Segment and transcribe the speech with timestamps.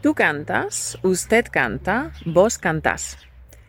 [0.00, 3.18] Tú cantas, usted canta, vos cantás.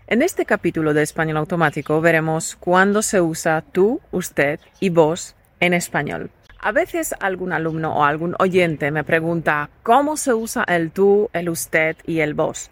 [0.07, 5.73] En este capítulo de Español Automático veremos cuándo se usa tú, usted y vos en
[5.73, 6.31] español.
[6.59, 11.49] A veces algún alumno o algún oyente me pregunta cómo se usa el tú, el
[11.49, 12.69] usted y el vos.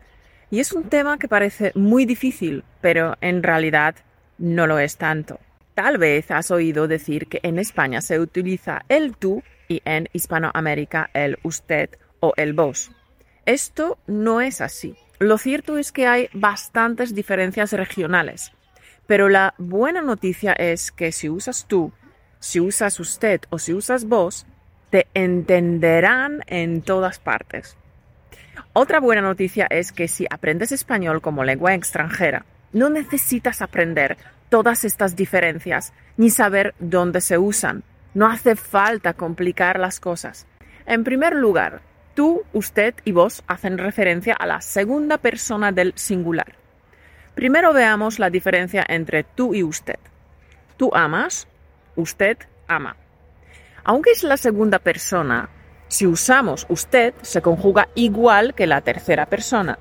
[0.50, 3.96] Y es un tema que parece muy difícil, pero en realidad
[4.38, 5.40] no lo es tanto.
[5.74, 11.10] Tal vez has oído decir que en España se utiliza el tú y en Hispanoamérica
[11.14, 12.92] el usted o el vos.
[13.48, 14.96] Esto no es así.
[15.18, 18.52] Lo cierto es que hay bastantes diferencias regionales,
[19.08, 21.92] pero la buena noticia es que si usas tú
[22.40, 24.46] si usas usted o si usas vos,
[24.90, 27.78] te entenderán en todas partes.
[28.74, 34.18] Otra buena noticia es que si aprendes español como lengua extranjera, no necesitas aprender
[34.50, 37.84] todas estas diferencias ni saber dónde se usan.
[38.14, 40.48] No hace falta complicar las cosas.
[40.86, 41.82] En primer lugar,
[42.18, 46.56] tú, usted y vos hacen referencia a la segunda persona del singular.
[47.36, 50.00] Primero veamos la diferencia entre tú y usted.
[50.78, 51.48] Tú amas,
[51.96, 52.96] usted ama.
[53.84, 55.50] Aunque es la segunda persona,
[55.90, 59.78] si usamos usted, se conjuga igual que la tercera persona.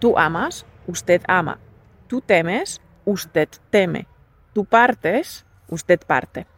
[0.00, 1.60] Tú amas, usted ama.
[2.08, 4.08] Tú temes, usted teme.
[4.54, 6.48] Tú partes, usted parte.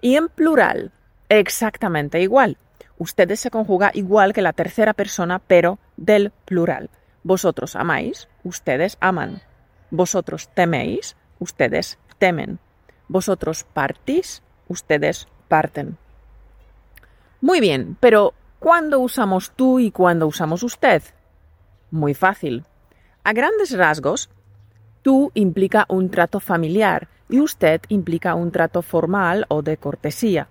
[0.00, 0.92] Y en plural,
[1.28, 2.58] exactamente igual.
[3.00, 6.90] Ustedes se conjuga igual que la tercera persona, pero del plural.
[7.22, 9.40] Vosotros amáis, ustedes aman.
[9.90, 12.58] Vosotros teméis, ustedes temen.
[13.08, 15.96] Vosotros partís, ustedes parten.
[17.40, 21.02] Muy bien, pero ¿cuándo usamos tú y cuándo usamos usted?
[21.90, 22.66] Muy fácil.
[23.24, 24.28] A grandes rasgos,
[25.00, 30.48] tú implica un trato familiar y usted implica un trato formal o de cortesía.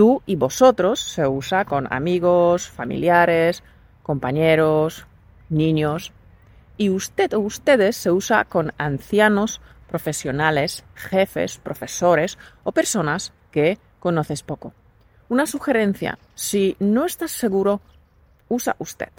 [0.00, 3.62] Tú y vosotros se usa con amigos, familiares,
[4.02, 5.06] compañeros,
[5.50, 6.14] niños.
[6.78, 14.42] Y usted o ustedes se usa con ancianos, profesionales, jefes, profesores o personas que conoces
[14.42, 14.72] poco.
[15.28, 17.82] Una sugerencia, si no estás seguro,
[18.48, 19.10] usa usted.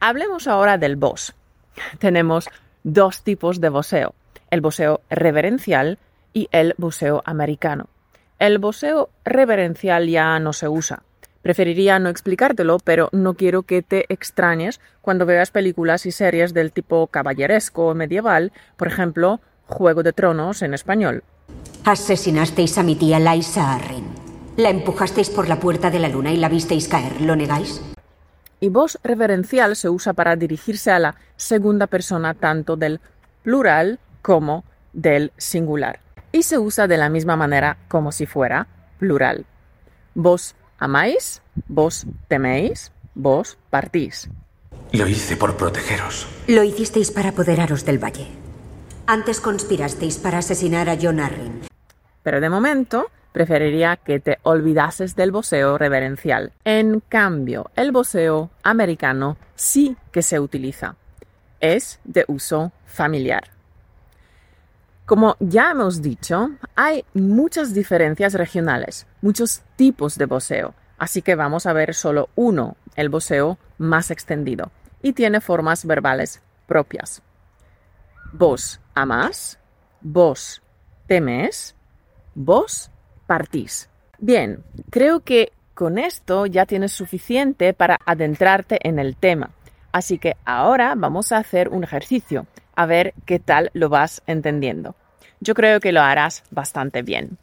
[0.00, 1.34] Hablemos ahora del vos.
[1.98, 2.48] Tenemos
[2.82, 4.14] dos tipos de voseo,
[4.48, 5.98] el voseo reverencial
[6.32, 7.90] y el voseo americano.
[8.40, 11.02] El voseo reverencial ya no se usa.
[11.42, 16.72] Preferiría no explicártelo, pero no quiero que te extrañes cuando veas películas y series del
[16.72, 21.22] tipo caballeresco o medieval, por ejemplo, Juego de Tronos en español.
[21.84, 24.06] Asesinasteis a mi tía Laisa Arryn.
[24.56, 27.82] La empujasteis por la puerta de la luna y la visteis caer, ¿lo negáis?
[28.58, 33.00] Y voz reverencial se usa para dirigirse a la segunda persona tanto del
[33.42, 34.64] plural como
[34.94, 36.00] del singular.
[36.32, 38.66] Y se usa de la misma manera como si fuera
[38.98, 39.46] plural.
[40.14, 44.28] Vos amáis, vos teméis, vos partís.
[44.92, 46.26] Lo hice por protegeros.
[46.48, 48.26] Lo hicisteis para apoderaros del valle.
[49.06, 51.60] Antes conspirasteis para asesinar a John Arryn.
[52.22, 56.52] Pero de momento preferiría que te olvidases del voceo reverencial.
[56.64, 60.96] En cambio, el voceo americano sí que se utiliza.
[61.60, 63.50] Es de uso familiar.
[65.10, 71.66] Como ya hemos dicho, hay muchas diferencias regionales, muchos tipos de voceo, así que vamos
[71.66, 74.70] a ver solo uno, el voceo más extendido,
[75.02, 77.22] y tiene formas verbales propias.
[78.32, 79.58] Vos amás,
[80.00, 80.62] vos
[81.08, 81.74] temes,
[82.36, 82.88] vos
[83.26, 83.90] partís.
[84.20, 89.50] Bien, creo que con esto ya tienes suficiente para adentrarte en el tema.
[89.90, 94.94] Así que ahora vamos a hacer un ejercicio, a ver qué tal lo vas entendiendo.
[95.40, 97.38] Yo creo que lo harás bastante bien.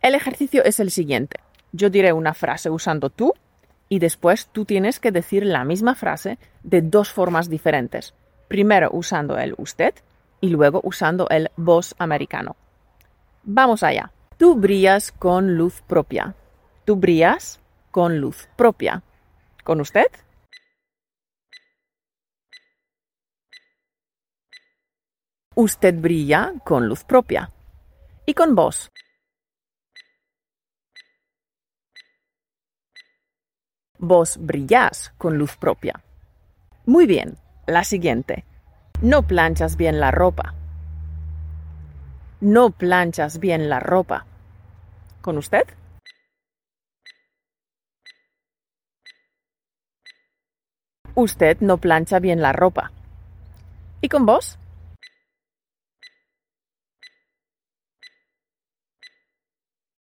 [0.00, 1.40] El ejercicio es el siguiente.
[1.72, 3.34] Yo diré una frase usando tú
[3.88, 8.14] y después tú tienes que decir la misma frase de dos formas diferentes.
[8.48, 9.94] Primero usando el usted
[10.40, 12.56] y luego usando el vos americano.
[13.42, 14.12] Vamos allá.
[14.36, 16.34] Tú brillas con luz propia.
[16.84, 17.60] Tú brillas
[17.90, 19.02] con luz propia.
[19.64, 20.06] ¿Con usted?
[25.60, 27.50] Usted brilla con luz propia.
[28.26, 28.92] ¿Y con vos?
[33.98, 36.00] Vos brillás con luz propia.
[36.86, 38.44] Muy bien, la siguiente.
[39.02, 40.54] No planchas bien la ropa.
[42.40, 44.26] No planchas bien la ropa.
[45.20, 45.64] ¿Con usted?
[51.16, 52.92] Usted no plancha bien la ropa.
[54.00, 54.56] ¿Y con vos?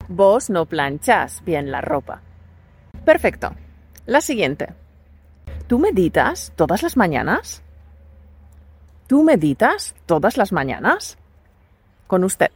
[0.10, 2.22] Vos no planchas bien la ropa.
[3.04, 3.54] Perfecto.
[4.06, 4.74] La siguiente.
[5.68, 7.62] ¿Tú meditas todas las mañanas?
[9.08, 11.18] ¿Tú meditas todas las mañanas?
[12.08, 12.52] Con usted.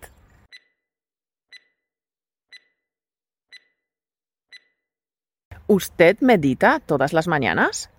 [5.67, 7.89] ¿Usted medita todas las mañanas?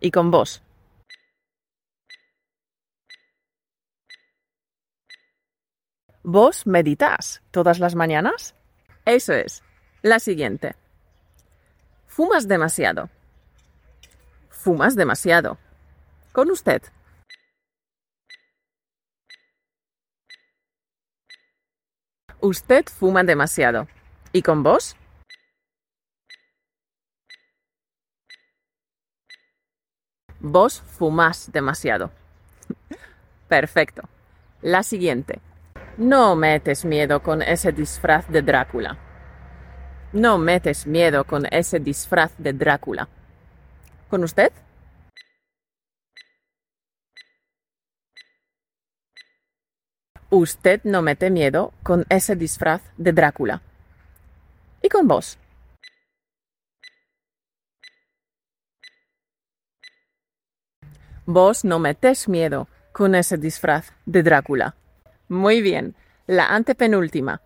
[0.00, 0.62] Y con vos.
[6.24, 8.56] ¿Vos meditas todas las mañanas?
[9.04, 9.62] Eso es.
[10.02, 10.76] La siguiente.
[12.06, 13.10] Fumas demasiado.
[14.48, 15.58] Fumas demasiado.
[16.32, 16.82] Con usted.
[22.40, 23.88] Usted fuma demasiado.
[24.32, 24.96] ¿Y con vos?
[30.38, 32.10] Vos fumás demasiado.
[33.48, 34.02] Perfecto.
[34.60, 35.40] La siguiente.
[35.98, 38.96] No metes miedo con ese disfraz de Drácula.
[40.14, 43.08] No metes miedo con ese disfraz de Drácula.
[44.08, 44.52] ¿Con usted?
[50.30, 53.60] Usted no mete miedo con ese disfraz de Drácula.
[54.80, 55.38] ¿Y con vos?
[61.26, 64.74] Vos no metes miedo con ese disfraz de Drácula.
[65.32, 65.96] Muy bien.
[66.26, 67.40] La antepenúltima.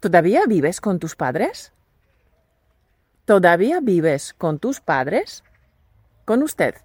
[0.00, 1.70] ¿Todavía vives con tus padres?
[3.26, 5.44] ¿Todavía vives con tus padres?
[6.24, 6.76] Con usted.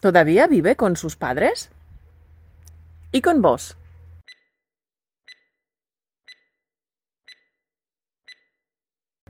[0.00, 1.70] ¿Todavía vive con sus padres?
[3.12, 3.76] ¿Y con vos?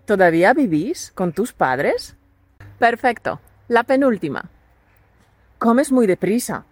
[0.06, 2.16] ¿Todavía vivís con tus padres?
[2.78, 3.42] Perfecto.
[3.68, 4.48] La penúltima.
[5.60, 6.64] Comes muy deprisa.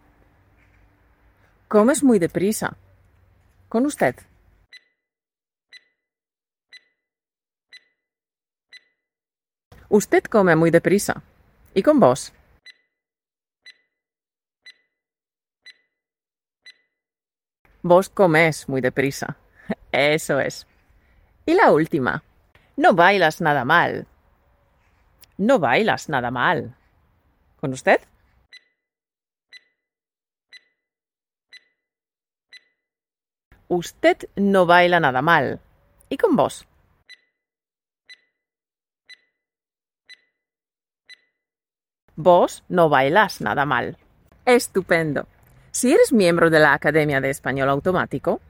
[1.68, 2.74] Comes muy deprisa.
[3.68, 4.16] Con usted.
[9.90, 11.22] Usted come muy deprisa.
[11.74, 12.32] ¿Y con vos?
[17.82, 19.36] Vos comes muy deprisa.
[19.92, 20.66] Eso es.
[21.44, 22.22] Y la última.
[22.78, 24.06] No bailas nada mal.
[25.36, 26.74] No bailas nada mal.
[27.60, 28.00] ¿Con usted?
[33.68, 35.60] Usted no baila nada mal.
[36.08, 36.66] ¿Y con vos?
[42.16, 43.98] Vos no bailas nada mal.
[44.46, 45.28] Estupendo.
[45.70, 48.40] Si eres miembro de la Academia de Español Automático,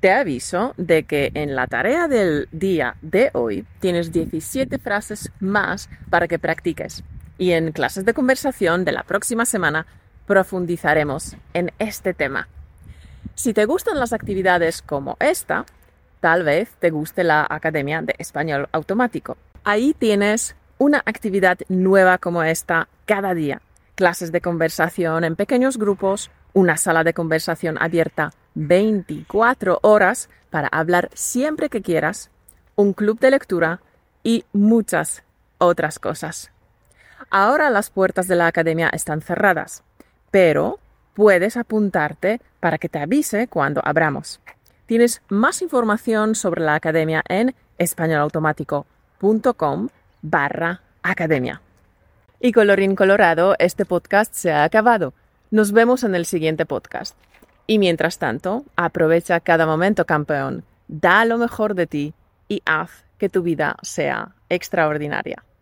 [0.00, 5.90] te aviso de que en la tarea del día de hoy tienes 17 frases más
[6.08, 7.02] para que practiques.
[7.36, 9.86] Y en clases de conversación de la próxima semana
[10.24, 12.48] profundizaremos en este tema.
[13.38, 15.64] Si te gustan las actividades como esta,
[16.18, 19.36] tal vez te guste la Academia de Español Automático.
[19.62, 23.62] Ahí tienes una actividad nueva como esta cada día.
[23.94, 31.08] Clases de conversación en pequeños grupos, una sala de conversación abierta 24 horas para hablar
[31.14, 32.32] siempre que quieras,
[32.74, 33.80] un club de lectura
[34.24, 35.22] y muchas
[35.58, 36.50] otras cosas.
[37.30, 39.84] Ahora las puertas de la academia están cerradas,
[40.32, 40.80] pero
[41.18, 44.40] puedes apuntarte para que te avise cuando abramos.
[44.86, 49.88] Tienes más información sobre la academia en españolautomático.com
[50.22, 51.60] barra academia.
[52.38, 55.12] Y colorín colorado, este podcast se ha acabado.
[55.50, 57.16] Nos vemos en el siguiente podcast.
[57.66, 60.62] Y mientras tanto, aprovecha cada momento, campeón.
[60.86, 62.14] Da lo mejor de ti
[62.46, 65.42] y haz que tu vida sea extraordinaria.